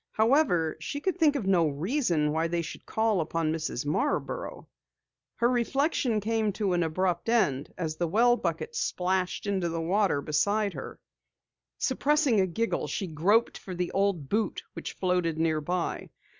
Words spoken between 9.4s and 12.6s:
into the water beside her. Suppressing a